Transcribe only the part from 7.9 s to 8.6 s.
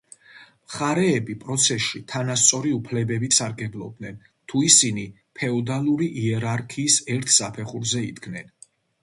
იდგნენ.